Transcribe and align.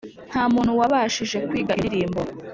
Nta 0.29 0.43
muntu 0.53 0.71
wabashije 0.79 1.37
kwiga 1.49 1.71
iyo 1.75 1.79
ndirimbo, 1.81 2.21